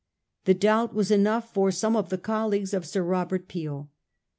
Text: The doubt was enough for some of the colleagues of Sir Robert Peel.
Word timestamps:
The 0.45 0.55
doubt 0.55 0.95
was 0.95 1.11
enough 1.11 1.53
for 1.53 1.69
some 1.69 1.95
of 1.95 2.09
the 2.09 2.17
colleagues 2.17 2.73
of 2.73 2.87
Sir 2.87 3.03
Robert 3.03 3.47
Peel. 3.47 3.91